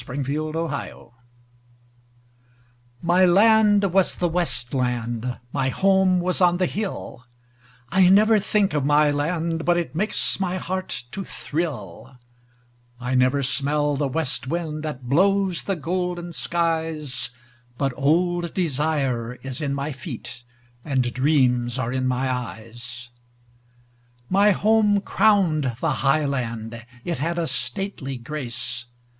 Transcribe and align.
The 0.03 0.13
Homeland 0.15 1.09
MY 3.03 3.23
land 3.23 3.93
was 3.93 4.15
the 4.15 4.27
west 4.27 4.73
land; 4.73 5.37
my 5.53 5.69
home 5.69 6.19
was 6.19 6.41
on 6.41 6.57
the 6.57 6.65
hill,I 6.65 8.09
never 8.09 8.39
think 8.39 8.73
of 8.73 8.83
my 8.83 9.11
land 9.11 9.63
but 9.63 9.77
it 9.77 9.93
makes 9.93 10.39
my 10.39 10.57
heart 10.57 11.03
to 11.11 11.23
thrill;I 11.23 13.13
never 13.13 13.43
smell 13.43 13.95
the 13.95 14.07
west 14.07 14.47
wind 14.47 14.81
that 14.81 15.03
blows 15.07 15.61
the 15.61 15.75
golden 15.75 16.33
skies, 16.33 17.29
But 17.77 17.93
old 17.95 18.55
desire 18.55 19.35
is 19.43 19.61
in 19.61 19.75
my 19.75 19.91
feet 19.91 20.41
and 20.83 21.13
dreams 21.13 21.77
are 21.77 21.93
in 21.93 22.07
my 22.07 22.27
eyes.My 24.31 24.49
home 24.49 24.99
crowned 25.01 25.75
the 25.79 25.91
high 25.91 26.25
land; 26.25 26.83
it 27.05 27.19
had 27.19 27.37
a 27.37 27.45
stately 27.45 28.17
grace. 28.17 28.85